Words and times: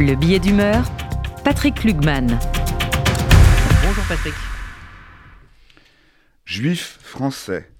Le 0.00 0.14
billet 0.14 0.38
d'humeur, 0.38 0.90
Patrick 1.44 1.84
Lugman. 1.84 2.26
Bonjour 3.84 4.04
Patrick. 4.08 4.32
Juif 6.46 6.98
français. 7.02 7.70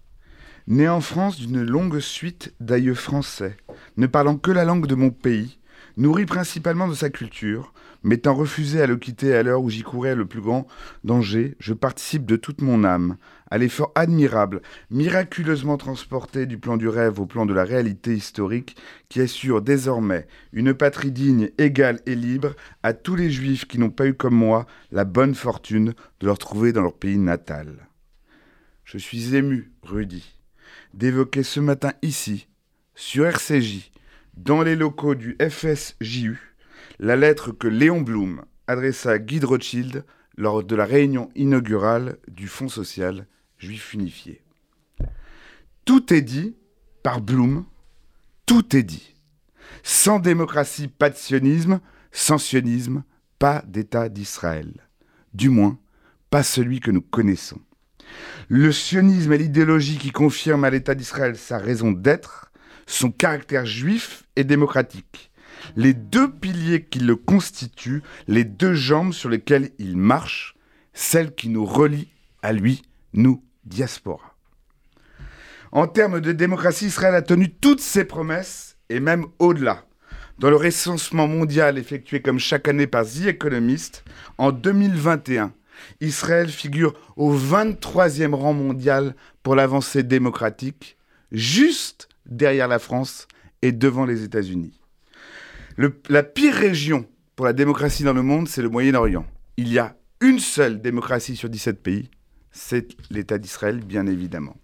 Né 0.66 0.86
en 0.86 1.00
France 1.00 1.38
d'une 1.38 1.62
longue 1.62 1.98
suite 1.98 2.52
d'aïeux 2.60 2.94
français, 2.94 3.56
ne 3.96 4.06
parlant 4.06 4.36
que 4.36 4.50
la 4.50 4.66
langue 4.66 4.86
de 4.86 4.94
mon 4.94 5.08
pays, 5.08 5.59
nourri 5.96 6.26
principalement 6.26 6.88
de 6.88 6.94
sa 6.94 7.10
culture, 7.10 7.72
m'étant 8.02 8.34
refusé 8.34 8.80
à 8.80 8.86
le 8.86 8.96
quitter 8.96 9.34
à 9.34 9.42
l'heure 9.42 9.62
où 9.62 9.70
j'y 9.70 9.82
courais 9.82 10.14
le 10.14 10.26
plus 10.26 10.40
grand 10.40 10.66
danger, 11.04 11.56
je 11.58 11.74
participe 11.74 12.24
de 12.26 12.36
toute 12.36 12.62
mon 12.62 12.84
âme 12.84 13.16
à 13.50 13.58
l'effort 13.58 13.90
admirable, 13.94 14.62
miraculeusement 14.90 15.76
transporté 15.76 16.46
du 16.46 16.58
plan 16.58 16.76
du 16.76 16.88
rêve 16.88 17.18
au 17.18 17.26
plan 17.26 17.46
de 17.46 17.52
la 17.52 17.64
réalité 17.64 18.14
historique, 18.14 18.76
qui 19.08 19.20
assure 19.20 19.60
désormais 19.60 20.26
une 20.52 20.72
patrie 20.72 21.10
digne, 21.10 21.50
égale 21.58 22.00
et 22.06 22.14
libre 22.14 22.54
à 22.82 22.92
tous 22.92 23.16
les 23.16 23.30
juifs 23.30 23.66
qui 23.66 23.78
n'ont 23.78 23.90
pas 23.90 24.06
eu 24.06 24.14
comme 24.14 24.36
moi 24.36 24.66
la 24.92 25.04
bonne 25.04 25.34
fortune 25.34 25.94
de 26.20 26.26
leur 26.26 26.38
trouver 26.38 26.72
dans 26.72 26.82
leur 26.82 26.94
pays 26.94 27.18
natal. 27.18 27.88
Je 28.84 28.98
suis 28.98 29.34
ému, 29.34 29.72
Rudy, 29.82 30.24
d'évoquer 30.94 31.42
ce 31.42 31.60
matin 31.60 31.92
ici, 32.02 32.46
sur 32.94 33.26
RCJ, 33.26 33.90
dans 34.34 34.62
les 34.62 34.76
locaux 34.76 35.14
du 35.14 35.36
FSJU, 35.40 36.56
la 36.98 37.16
lettre 37.16 37.52
que 37.52 37.68
Léon 37.68 38.00
Blum 38.00 38.44
adressa 38.66 39.12
à 39.12 39.18
Guy 39.18 39.40
Rothschild 39.40 40.04
lors 40.36 40.64
de 40.64 40.76
la 40.76 40.84
réunion 40.84 41.30
inaugurale 41.34 42.18
du 42.28 42.48
Fonds 42.48 42.68
social 42.68 43.26
juif 43.58 43.92
unifié. 43.92 44.42
Tout 45.84 46.12
est 46.12 46.22
dit 46.22 46.56
par 47.02 47.20
Blum, 47.20 47.64
tout 48.46 48.76
est 48.76 48.82
dit. 48.82 49.14
Sans 49.82 50.18
démocratie, 50.18 50.88
pas 50.88 51.10
de 51.10 51.16
sionisme, 51.16 51.80
sans 52.12 52.38
sionisme, 52.38 53.04
pas 53.38 53.62
d'État 53.66 54.08
d'Israël. 54.08 54.72
Du 55.32 55.48
moins, 55.48 55.78
pas 56.30 56.42
celui 56.42 56.80
que 56.80 56.90
nous 56.90 57.02
connaissons. 57.02 57.60
Le 58.48 58.72
sionisme 58.72 59.32
est 59.32 59.38
l'idéologie 59.38 59.98
qui 59.98 60.10
confirme 60.10 60.64
à 60.64 60.70
l'État 60.70 60.94
d'Israël 60.94 61.36
sa 61.36 61.58
raison 61.58 61.92
d'être, 61.92 62.49
son 62.90 63.10
caractère 63.10 63.66
juif 63.66 64.24
et 64.36 64.44
démocratique. 64.44 65.30
Les 65.76 65.94
deux 65.94 66.30
piliers 66.30 66.84
qui 66.84 66.98
le 66.98 67.14
constituent, 67.14 68.02
les 68.26 68.44
deux 68.44 68.74
jambes 68.74 69.12
sur 69.12 69.28
lesquelles 69.28 69.70
il 69.78 69.96
marche, 69.96 70.56
celles 70.92 71.34
qui 71.34 71.48
nous 71.48 71.64
relient 71.64 72.08
à 72.42 72.52
lui, 72.52 72.82
nous, 73.12 73.44
diaspora. 73.64 74.34
En 75.70 75.86
termes 75.86 76.20
de 76.20 76.32
démocratie, 76.32 76.86
Israël 76.86 77.14
a 77.14 77.22
tenu 77.22 77.50
toutes 77.50 77.80
ses 77.80 78.04
promesses, 78.04 78.76
et 78.88 78.98
même 78.98 79.26
au-delà. 79.38 79.84
Dans 80.38 80.50
le 80.50 80.56
recensement 80.56 81.28
mondial 81.28 81.78
effectué 81.78 82.20
comme 82.22 82.40
chaque 82.40 82.66
année 82.66 82.88
par 82.88 83.04
The 83.04 83.26
Economist, 83.26 84.02
en 84.36 84.50
2021, 84.50 85.52
Israël 86.00 86.48
figure 86.48 86.94
au 87.16 87.36
23e 87.36 88.34
rang 88.34 88.54
mondial 88.54 89.14
pour 89.44 89.54
l'avancée 89.54 90.02
démocratique, 90.02 90.96
juste 91.30 92.09
derrière 92.30 92.68
la 92.68 92.78
France 92.78 93.26
et 93.62 93.72
devant 93.72 94.06
les 94.06 94.22
États-Unis. 94.22 94.80
la 96.08 96.22
pire 96.22 96.54
région 96.54 97.06
pour 97.36 97.46
la 97.46 97.52
démocratie 97.52 98.04
dans 98.04 98.12
le 98.12 98.22
monde, 98.22 98.48
c'est 98.48 98.62
le 98.62 98.68
Moyen-Orient. 98.68 99.26
Il 99.56 99.72
y 99.72 99.78
a 99.78 99.96
une 100.20 100.38
seule 100.38 100.80
démocratie 100.80 101.36
sur 101.36 101.48
17 101.48 101.82
pays, 101.82 102.10
c'est 102.50 102.88
l'État 103.10 103.38
d'Israël, 103.38 103.80
bien 103.80 104.06
évidemment. 104.06 104.56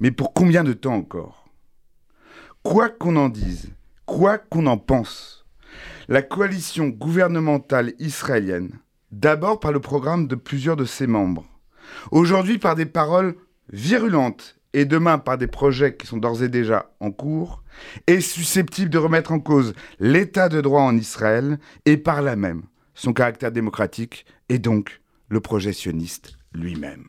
Mais 0.00 0.10
pour 0.10 0.32
combien 0.34 0.64
de 0.64 0.72
temps 0.72 0.94
encore? 0.94 1.48
Quoi 2.62 2.88
qu'on 2.88 3.16
en 3.16 3.28
dise, 3.28 3.70
quoi 4.04 4.38
qu'on 4.38 4.66
en 4.66 4.78
pense, 4.78 5.46
la 6.08 6.22
coalition 6.22 6.88
gouvernementale 6.88 7.94
israélienne 7.98 8.78
D'abord 9.10 9.60
par 9.60 9.72
le 9.72 9.80
programme 9.80 10.26
de 10.26 10.34
plusieurs 10.34 10.76
de 10.76 10.84
ses 10.84 11.06
membres. 11.06 11.44
Aujourd'hui 12.10 12.58
par 12.58 12.74
des 12.74 12.86
paroles 12.86 13.36
virulentes 13.70 14.58
et 14.74 14.84
demain 14.84 15.18
par 15.18 15.38
des 15.38 15.46
projets 15.46 15.96
qui 15.96 16.06
sont 16.06 16.16
d'ores 16.16 16.42
et 16.42 16.48
déjà 16.48 16.90
en 17.00 17.10
cours, 17.10 17.62
est 18.06 18.20
susceptible 18.20 18.90
de 18.90 18.98
remettre 18.98 19.32
en 19.32 19.40
cause 19.40 19.74
l'état 19.98 20.48
de 20.48 20.60
droit 20.60 20.82
en 20.82 20.96
Israël 20.96 21.58
et 21.84 21.96
par 21.96 22.22
là 22.22 22.36
même 22.36 22.62
son 22.94 23.12
caractère 23.12 23.52
démocratique 23.52 24.26
et 24.48 24.58
donc 24.58 25.00
le 25.28 25.40
projet 25.40 25.72
sioniste 25.72 26.36
lui-même. 26.52 27.06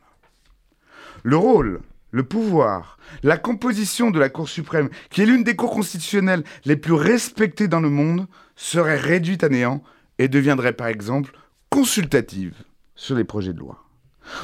Le 1.24 1.38
rôle, 1.38 1.82
le 2.12 2.24
pouvoir, 2.24 2.98
la 3.24 3.38
composition 3.38 4.12
de 4.12 4.20
la 4.20 4.30
Cour 4.30 4.48
suprême, 4.48 4.90
qui 5.10 5.22
est 5.22 5.26
l'une 5.26 5.44
des 5.44 5.56
cours 5.56 5.72
constitutionnelles 5.72 6.44
les 6.66 6.78
plus 6.78 6.94
respectées 6.94 7.68
dans 7.68 7.82
le 7.82 7.90
monde, 7.90 8.28
serait 8.56 8.98
réduite 8.98 9.44
à 9.44 9.50
néant 9.50 9.84
et 10.20 10.28
deviendrait 10.28 10.74
par 10.74 10.88
exemple 10.88 11.34
consultative 11.70 12.56
sur 12.96 13.16
les 13.16 13.24
projets 13.24 13.54
de 13.54 13.60
loi. 13.60 13.84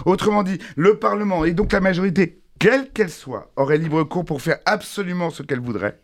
Autrement 0.05 0.43
dit, 0.43 0.57
le 0.75 0.97
Parlement 0.97 1.45
et 1.45 1.53
donc 1.53 1.71
la 1.71 1.79
majorité, 1.79 2.41
quelle 2.59 2.91
qu'elle 2.91 3.09
soit, 3.09 3.51
aurait 3.55 3.77
libre 3.77 4.03
cours 4.03 4.25
pour 4.25 4.41
faire 4.41 4.59
absolument 4.65 5.29
ce 5.29 5.43
qu'elle 5.43 5.61
voudrait. 5.61 5.99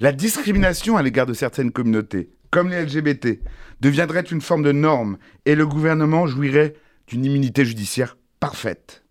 La 0.00 0.12
discrimination 0.12 0.96
à 0.96 1.02
l'égard 1.02 1.26
de 1.26 1.34
certaines 1.34 1.72
communautés, 1.72 2.30
comme 2.50 2.68
les 2.68 2.84
LGBT, 2.84 3.40
deviendrait 3.80 4.22
une 4.22 4.40
forme 4.40 4.62
de 4.62 4.72
norme 4.72 5.18
et 5.46 5.54
le 5.54 5.66
gouvernement 5.66 6.26
jouirait 6.26 6.74
d'une 7.06 7.24
immunité 7.24 7.64
judiciaire 7.64 8.16
parfaite. 8.40 9.04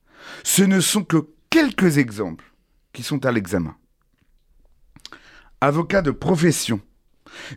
Ce 0.44 0.62
ne 0.62 0.80
sont 0.80 1.04
que 1.04 1.28
quelques 1.50 1.98
exemples 1.98 2.54
qui 2.92 3.04
sont 3.04 3.26
à 3.26 3.32
l'examen. 3.32 3.76
Avocat 5.62 6.02
de 6.02 6.12
profession, 6.12 6.82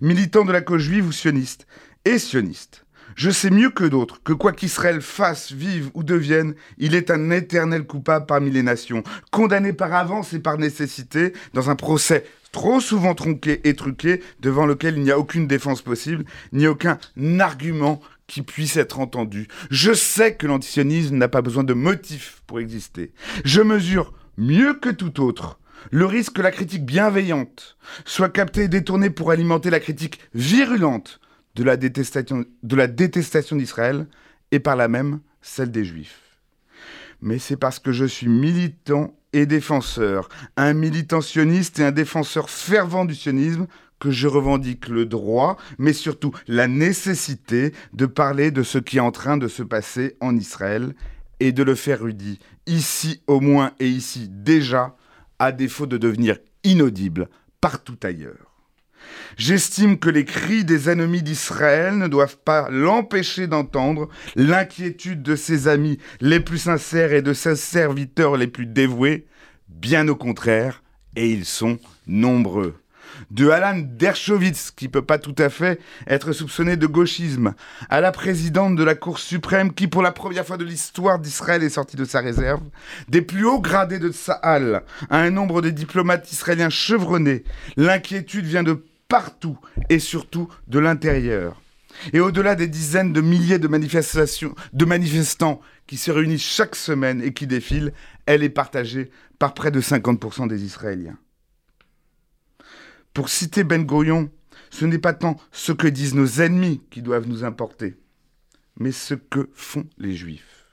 militant 0.01 0.45
de 0.45 0.53
la 0.53 0.61
cause 0.61 0.83
juive 0.83 1.09
ou 1.09 1.13
sioniste, 1.13 1.67
et 2.05 2.19
sioniste, 2.19 2.86
je 3.17 3.31
sais 3.31 3.51
mieux 3.51 3.71
que 3.71 3.85
d'autres 3.85 4.23
que 4.23 4.33
quoi 4.33 4.53
qu'Israël 4.53 5.01
fasse, 5.01 5.51
vive 5.51 5.91
ou 5.95 6.05
devienne, 6.05 6.55
il 6.79 6.95
est 6.95 7.11
un 7.11 7.31
éternel 7.31 7.85
coupable 7.85 8.27
parmi 8.27 8.51
les 8.51 8.63
nations, 8.63 9.03
condamné 9.33 9.73
par 9.73 9.93
avance 9.95 10.33
et 10.35 10.39
par 10.39 10.59
nécessité 10.59 11.33
dans 11.55 11.71
un 11.71 11.77
procès 11.77 12.25
trop 12.53 12.81
souvent 12.81 13.15
tronqué 13.15 13.61
et 13.65 13.75
truqué, 13.75 14.23
devant 14.41 14.67
lequel 14.67 14.97
il 14.97 15.03
n'y 15.03 15.11
a 15.11 15.19
aucune 15.19 15.47
défense 15.47 15.83
possible, 15.83 16.25
ni 16.53 16.67
aucun 16.67 16.99
argument 17.41 18.01
qui 18.27 18.43
puisse 18.43 18.77
être 18.77 18.99
entendu. 18.99 19.49
Je 19.71 19.93
sais 19.93 20.35
que 20.35 20.47
l'antisionisme 20.47 21.17
n'a 21.17 21.29
pas 21.29 21.43
besoin 21.43 21.65
de 21.65 21.75
motifs 21.75 22.43
pour 22.47 22.61
exister. 22.61 23.13
Je 23.45 23.61
mesure 23.61 24.13
mieux 24.37 24.75
que 24.75 24.91
tout 24.91 25.23
autre 25.23 25.59
le 25.91 26.07
risque 26.07 26.35
que 26.35 26.43
la 26.43 26.51
critique 26.51 26.85
bienveillante 26.85 27.77
soit 28.05 28.29
captée 28.29 28.63
et 28.63 28.69
détournée 28.69 29.11
pour 29.11 29.31
alimenter 29.31 29.71
la 29.71 29.81
critique 29.81 30.21
virulente 30.35 31.21
de 31.57 31.65
la 31.65 32.87
détestation, 32.87 33.57
d'Israël 33.57 34.07
et 34.53 34.61
par 34.61 34.77
là 34.77 34.89
même 34.89 35.21
celle 35.41 35.71
des 35.71 35.85
Juifs. 35.85 36.21
Mais 37.21 37.39
c'est 37.39 37.57
parce 37.57 37.79
que 37.79 37.93
je 37.93 38.05
suis 38.05 38.29
militant 38.29 39.17
et 39.33 39.47
défenseur, 39.47 40.29
un 40.57 40.75
militant 40.75 41.21
sioniste 41.21 41.79
et 41.79 41.85
un 41.85 41.93
défenseur 41.93 42.51
fervent 42.51 43.05
du 43.05 43.15
sionisme, 43.15 43.67
que 43.99 44.11
je 44.11 44.29
revendique 44.29 44.89
le 44.89 45.07
droit, 45.07 45.57
mais 45.79 45.95
surtout 45.95 46.33
la 46.47 46.69
nécessité 46.69 47.73
de 47.95 48.05
parler 48.05 48.51
de 48.51 48.63
ce 48.63 48.77
qui 48.77 48.99
est 48.99 49.01
en 49.01 49.11
train 49.11 49.39
de 49.39 49.49
se 49.49 49.63
passer 49.63 50.17
en 50.21 50.37
Israël 50.37 50.95
et 51.41 51.53
de 51.53 51.63
le 51.63 51.75
faire 51.75 52.01
rudi, 52.01 52.39
ici 52.67 53.23
au 53.27 53.41
moins 53.41 53.73
et 53.81 53.89
ici 53.89 54.29
déjà, 54.31 54.97
à 55.39 55.53
défaut 55.53 55.87
de 55.87 55.97
devenir 55.97 56.39
inaudible 56.65 57.29
partout 57.61 57.99
ailleurs. 58.03 58.46
J'estime 59.37 59.99
que 59.99 60.09
les 60.09 60.25
cris 60.25 60.65
des 60.65 60.89
ennemis 60.89 61.23
d'Israël 61.23 61.99
ne 61.99 62.09
doivent 62.09 62.39
pas 62.39 62.69
l'empêcher 62.71 63.47
d'entendre 63.47 64.09
l'inquiétude 64.35 65.23
de 65.23 65.37
ses 65.37 65.69
amis 65.69 65.99
les 66.21 66.41
plus 66.41 66.59
sincères 66.59 67.13
et 67.13 67.23
de 67.23 67.33
ses 67.33 67.57
serviteurs 67.57 68.37
les 68.37 68.47
plus 68.47 68.67
dévoués. 68.67 69.27
Bien 69.69 70.09
au 70.09 70.17
contraire, 70.17 70.83
et 71.17 71.31
ils 71.31 71.45
sont 71.45 71.79
nombreux 72.07 72.75
de 73.31 73.49
Alan 73.49 73.79
Dershowitz, 73.79 74.71
qui 74.71 74.89
peut 74.89 75.03
pas 75.03 75.19
tout 75.19 75.35
à 75.39 75.49
fait 75.49 75.81
être 76.07 76.33
soupçonné 76.33 76.77
de 76.77 76.87
gauchisme, 76.87 77.55
à 77.89 78.01
la 78.01 78.13
présidente 78.13 78.77
de 78.77 78.85
la 78.85 78.95
Cour 78.95 79.19
suprême, 79.19 79.73
qui 79.73 79.89
pour 79.89 80.03
la 80.03 80.13
première 80.13 80.47
fois 80.47 80.57
de 80.57 80.65
l'histoire 80.65 81.19
d'Israël 81.19 81.63
est 81.63 81.71
sortie 81.71 81.97
de 81.97 82.05
sa 82.05 82.21
réserve, 82.21 82.63
des 83.09 83.23
plus 83.23 83.45
hauts 83.45 83.61
gradés 83.61 83.99
de 83.99 84.11
Tsahal, 84.11 84.83
à 85.11 85.19
un 85.19 85.31
nombre 85.31 85.63
de 85.63 85.71
diplomates 85.71 86.31
israéliens 86.33 86.71
chevronnés, 86.71 87.45
l'inquiétude 87.77 88.47
vient 88.47 88.63
de 88.63 88.85
partout 89.09 89.59
et 89.89 89.99
surtout 89.99 90.49
de 90.69 90.79
l'intérieur. 90.79 91.61
Et 92.13 92.21
au-delà 92.21 92.55
des 92.55 92.69
dizaines 92.69 93.13
de 93.13 93.21
milliers 93.21 93.59
de 93.59 93.69
manifestants 94.85 95.61
qui 95.87 95.97
se 95.97 96.11
réunissent 96.11 96.43
chaque 96.43 96.77
semaine 96.77 97.23
et 97.23 97.33
qui 97.33 97.47
défilent, 97.47 97.93
elle 98.27 98.43
est 98.43 98.51
partagée 98.51 99.11
par 99.39 99.55
près 99.55 99.71
de 99.71 99.81
50% 99.81 100.49
des 100.49 100.65
Israéliens. 100.65 101.19
Pour 103.15 103.29
citer 103.29 103.65
Ben 103.65 103.85
Gurion, 103.85 104.31
ce 104.71 104.85
n'est 104.85 104.99
pas 104.99 105.15
tant 105.15 105.37
ce 105.53 105.73
que 105.73 105.87
disent 105.87 106.15
nos 106.15 106.43
ennemis 106.43 106.83
qui 106.91 107.03
doivent 107.03 107.29
nous 107.29 107.45
importer, 107.45 107.97
mais 108.79 108.93
ce 108.93 109.15
que 109.15 109.49
font 109.55 109.87
les 109.97 110.15
Juifs. 110.15 110.67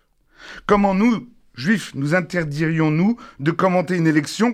Comment 0.65 0.93
nous, 0.93 1.29
Juifs, 1.55 1.93
nous 1.95 2.15
interdirions-nous 2.15 3.17
de 3.39 3.51
commenter 3.51 3.95
une 3.95 4.07
élection 4.07 4.51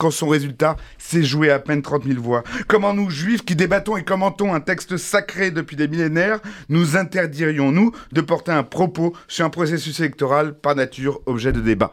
quand 0.00 0.10
son 0.10 0.28
résultat 0.28 0.76
s'est 0.96 1.22
joué 1.22 1.50
à 1.50 1.58
peine 1.58 1.82
30 1.82 2.04
000 2.04 2.20
voix 2.20 2.42
Comment 2.66 2.94
nous, 2.94 3.10
juifs, 3.10 3.44
qui 3.44 3.54
débattons 3.54 3.98
et 3.98 4.02
commentons 4.02 4.54
un 4.54 4.60
texte 4.60 4.96
sacré 4.96 5.50
depuis 5.50 5.76
des 5.76 5.88
millénaires, 5.88 6.40
nous 6.70 6.96
interdirions-nous 6.96 7.92
de 8.10 8.20
porter 8.22 8.50
un 8.50 8.62
propos 8.62 9.12
sur 9.28 9.44
un 9.44 9.50
processus 9.50 10.00
électoral 10.00 10.58
par 10.58 10.74
nature 10.74 11.20
objet 11.26 11.52
de 11.52 11.60
débat? 11.60 11.92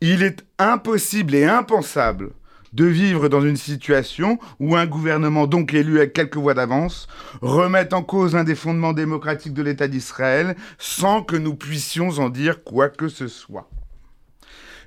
Il 0.00 0.24
est 0.24 0.44
impossible 0.58 1.36
et 1.36 1.44
impensable 1.44 2.30
de 2.72 2.84
vivre 2.84 3.28
dans 3.28 3.40
une 3.40 3.56
situation 3.56 4.38
où 4.58 4.74
un 4.74 4.86
gouvernement 4.86 5.46
donc 5.46 5.72
élu 5.74 5.98
avec 5.98 6.12
quelques 6.12 6.36
voix 6.36 6.54
d'avance 6.54 7.06
remette 7.40 7.92
en 7.92 8.02
cause 8.02 8.34
un 8.34 8.44
des 8.44 8.56
fondements 8.56 8.92
démocratiques 8.92 9.54
de 9.54 9.62
l'État 9.62 9.86
d'Israël 9.86 10.56
sans 10.78 11.22
que 11.22 11.36
nous 11.36 11.54
puissions 11.54 12.18
en 12.18 12.30
dire 12.30 12.64
quoi 12.64 12.88
que 12.88 13.08
ce 13.08 13.28
soit. 13.28 13.68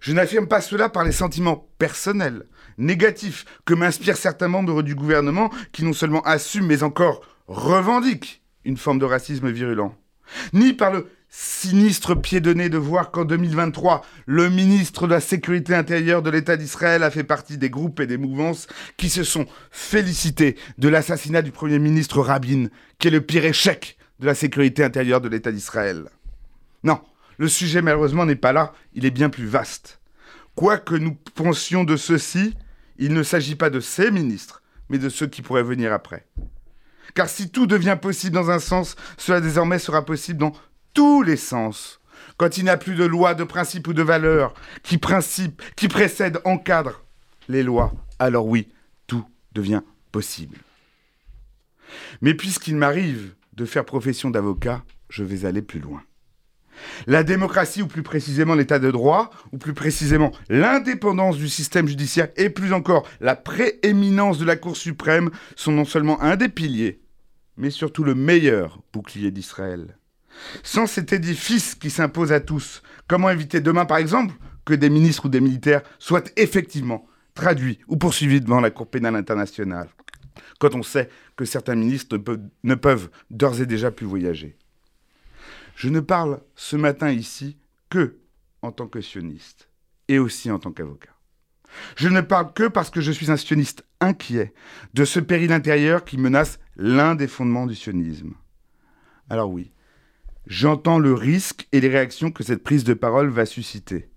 Je 0.04 0.12
n'affirme 0.12 0.50
pas 0.50 0.60
cela 0.60 0.90
par 0.90 1.06
les 1.06 1.14
sentiments 1.14 1.70
personnels, 1.78 2.44
négatifs, 2.78 3.46
que 3.64 3.74
m'inspirent 3.74 4.18
certains 4.18 4.50
membres 4.50 4.82
du 4.82 4.96
gouvernement 4.96 5.50
qui 5.72 5.86
non 5.86 5.94
seulement 5.94 6.22
assument 6.24 6.68
mais 6.68 6.84
encore 6.84 7.22
revendiquent 7.48 8.42
une 8.66 8.76
forme 8.76 9.00
de 9.00 9.06
racisme 9.06 9.50
virulent, 9.50 9.96
ni 10.52 10.74
par 10.74 10.92
le 10.92 11.08
sinistre 11.30 12.16
pied 12.16 12.42
de 12.42 12.52
nez 12.52 12.68
de 12.68 12.78
voir 12.78 13.12
qu'en 13.12 13.24
2023, 13.24 14.02
le 14.26 14.50
ministre 14.50 15.08
de 15.08 15.14
la 15.14 15.22
Sécurité 15.22 15.74
intérieure 15.74 16.22
de 16.22 16.30
l'État 16.30 16.58
d'Israël 16.58 17.02
a 17.02 17.10
fait 17.10 17.24
partie 17.24 17.58
des 17.58 17.70
groupes 17.70 18.02
et 18.02 18.08
des 18.08 18.18
mouvances 18.18 18.68
qui 18.98 19.10
se 19.10 19.24
sont 19.24 19.46
félicités 19.72 20.58
de 20.80 20.90
l'assassinat 20.90 21.42
du 21.42 21.52
Premier 21.52 21.80
ministre 21.80 22.20
Rabin, 22.20 22.68
qui 23.00 23.08
est 23.08 23.12
le 23.12 23.22
pire 23.22 23.46
échec 23.46 23.98
de 24.20 24.26
la 24.26 24.36
sécurité 24.36 24.84
intérieure 24.84 25.22
de 25.22 25.30
l'État 25.30 25.54
d'Israël. 25.54 26.10
Non, 26.84 27.00
le 27.38 27.48
sujet 27.48 27.82
malheureusement 27.82 28.26
n'est 28.26 28.36
pas 28.36 28.54
là, 28.54 28.74
il 28.94 29.06
est 29.06 29.12
bien 29.12 29.30
plus 29.30 29.46
vaste. 29.46 30.00
Quoi 30.56 30.78
que 30.78 30.96
nous 30.96 31.16
pensions 31.36 31.84
de 31.84 31.98
ceci, 31.98 32.56
il 32.98 33.14
ne 33.14 33.24
s'agit 33.24 33.56
pas 33.56 33.70
de 33.70 33.80
ces 33.80 34.12
ministres, 34.12 34.62
mais 34.90 34.98
de 34.98 35.10
ceux 35.10 35.28
qui 35.28 35.42
pourraient 35.42 35.64
venir 35.64 35.92
après. 35.92 36.28
Car 37.16 37.30
si 37.30 37.50
tout 37.50 37.68
devient 37.68 37.98
possible 38.00 38.36
dans 38.36 38.50
un 38.50 38.60
sens, 38.60 38.96
cela 39.18 39.42
désormais 39.42 39.80
sera 39.80 40.06
possible 40.06 40.40
dans 40.40 40.54
tous 40.94 41.24
les 41.24 41.38
sens. 41.38 42.00
Quand 42.38 42.58
il 42.58 42.64
n'y 42.64 42.70
a 42.70 42.78
plus 42.78 42.96
de 42.96 43.04
loi, 43.04 43.34
de 43.34 43.44
principe 43.44 43.88
ou 43.88 43.94
de 43.94 44.04
valeur 44.04 44.54
qui, 44.84 44.98
principe, 44.98 45.62
qui 45.76 45.88
précède, 45.88 46.40
encadre 46.46 47.04
les 47.50 47.64
lois, 47.64 47.94
alors 48.20 48.48
oui, 48.48 48.70
tout 49.08 49.26
devient 49.54 49.82
possible. 50.12 50.58
Mais 52.22 52.34
puisqu'il 52.34 52.76
m'arrive 52.76 53.36
de 53.54 53.66
faire 53.66 53.86
profession 53.86 54.30
d'avocat, 54.30 54.84
je 55.10 55.24
vais 55.24 55.46
aller 55.46 55.62
plus 55.62 55.80
loin. 55.80 56.02
La 57.08 57.24
démocratie, 57.24 57.82
ou 57.82 57.88
plus 57.88 58.04
précisément 58.04 58.56
l'état 58.56 58.80
de 58.80 58.92
droit, 58.92 59.30
ou 59.52 59.58
plus 59.58 59.74
précisément 59.74 60.32
l'indépendance 60.50 61.38
du 61.38 61.50
système 61.50 61.88
judiciaire, 61.88 62.30
et 62.38 62.50
plus 62.50 62.74
encore 62.74 63.08
la 63.22 63.36
prééminence 63.36 64.38
de 64.38 64.46
la 64.46 64.56
Cour 64.56 64.78
suprême, 64.78 65.30
sont 65.56 65.72
non 65.72 65.86
seulement 65.86 66.22
un 66.22 66.36
des 66.36 66.50
piliers, 66.50 67.02
mais 67.58 67.70
surtout 67.70 68.04
le 68.04 68.16
meilleur 68.16 68.80
bouclier 68.92 69.32
d'Israël. 69.32 69.98
Sans 70.64 70.88
cet 70.88 71.14
édifice 71.14 71.76
qui 71.76 71.90
s'impose 71.90 72.32
à 72.32 72.40
tous, 72.40 72.82
comment 73.08 73.30
éviter 73.30 73.62
demain, 73.62 73.86
par 73.86 73.98
exemple, 73.98 74.34
que 74.66 74.74
des 74.74 74.90
ministres 74.90 75.26
ou 75.26 75.30
des 75.30 75.42
militaires 75.42 75.84
soient 76.00 76.24
effectivement 76.38 77.06
traduits 77.36 77.80
ou 77.88 77.98
poursuivis 77.98 78.42
devant 78.42 78.62
la 78.62 78.72
Cour 78.72 78.88
pénale 78.88 79.16
internationale, 79.16 79.90
quand 80.60 80.74
on 80.76 80.84
sait 80.84 81.10
que 81.36 81.46
certains 81.46 81.76
ministres 81.76 82.18
ne 82.64 82.76
peuvent, 82.76 83.10
d'ores 83.30 83.62
et 83.62 83.66
déjà 83.66 83.92
plus 83.92 84.06
voyager? 84.06 84.58
Je 85.76 85.90
ne 85.90 86.00
parle 86.00 86.42
ce 86.56 86.76
matin 86.76 87.12
ici 87.12 87.58
que 87.90 88.20
en 88.62 88.72
tant 88.72 88.88
que 88.88 89.02
sioniste 89.02 89.70
et 90.08 90.20
aussi 90.20 90.52
en 90.52 90.60
tant 90.60 90.72
qu'avocat. 90.72 91.10
Je 91.96 92.08
ne 92.08 92.22
parle 92.22 92.54
que 92.54 92.68
parce 92.68 92.90
que 92.90 93.02
je 93.02 93.12
suis 93.12 93.32
un 93.32 93.38
sioniste 93.38 93.86
inquiet 94.00 94.54
de 94.94 95.06
ce 95.06 95.20
péril 95.20 95.52
intérieur 95.52 96.06
qui 96.06 96.18
menace 96.18 96.60
l'un 96.76 97.16
des 97.16 97.28
fondements 97.28 97.66
du 97.66 97.76
sionisme. 97.76 98.34
Alors 99.30 99.50
oui, 99.50 99.72
J'entends 100.48 101.00
le 101.00 101.14
risque 101.14 101.68
et 101.72 101.80
les 101.80 101.88
réactions 101.88 102.30
que 102.30 102.44
cette 102.44 102.64
prise 102.64 102.84
de 102.84 102.94
parole 102.94 103.30
va 103.30 103.46
susciter. 103.46 104.10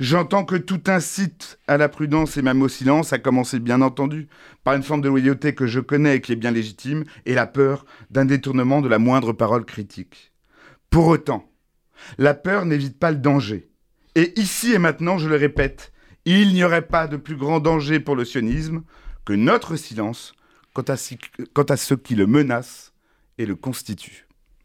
J'entends 0.00 0.44
que 0.44 0.56
tout 0.56 0.80
incite 0.88 1.60
à 1.68 1.76
la 1.76 1.88
prudence 1.88 2.36
et 2.36 2.42
même 2.42 2.62
au 2.62 2.68
silence, 2.68 3.12
à 3.12 3.20
commencer 3.20 3.60
bien 3.60 3.80
entendu 3.80 4.26
par 4.64 4.74
une 4.74 4.82
forme 4.82 5.02
de 5.02 5.08
loyauté 5.08 5.54
que 5.54 5.68
je 5.68 5.78
connais 5.78 6.16
et 6.16 6.20
qui 6.20 6.32
est 6.32 6.36
bien 6.36 6.50
légitime, 6.50 7.04
et 7.26 7.34
la 7.34 7.46
peur 7.46 7.86
d'un 8.10 8.24
détournement 8.24 8.80
de 8.80 8.88
la 8.88 8.98
moindre 8.98 9.32
parole 9.32 9.64
critique. 9.64 10.32
Pour 10.90 11.06
autant, 11.06 11.50
la 12.16 12.34
peur 12.34 12.64
n'évite 12.64 12.98
pas 12.98 13.10
le 13.10 13.18
danger. 13.18 13.70
Et 14.14 14.38
ici 14.38 14.72
et 14.72 14.78
maintenant, 14.78 15.18
je 15.18 15.28
le 15.28 15.36
répète, 15.36 15.92
il 16.24 16.52
n'y 16.52 16.64
aurait 16.64 16.86
pas 16.86 17.06
de 17.06 17.16
plus 17.16 17.36
grand 17.36 17.60
danger 17.60 18.00
pour 18.00 18.16
le 18.16 18.24
sionisme 18.24 18.82
que 19.24 19.32
notre 19.32 19.76
silence 19.76 20.32
quant 20.72 20.82
à, 20.82 20.96
ce 21.76 21.94
qui 21.94 22.14
le 22.14 22.26
menace 22.26 22.92
et 23.36 23.46
le 23.46 23.56
constitue. 23.56 24.27